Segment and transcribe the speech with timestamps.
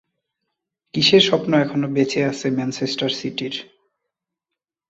[0.93, 3.55] কিসের স্বপ্ন এখনো বেঁচে আছে ম্যানচেস্টার সিটির?